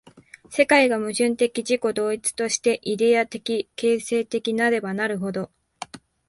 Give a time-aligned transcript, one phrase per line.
[0.49, 5.51] 世界が矛盾的自己同一として、イデヤ的形成的なればなるほど、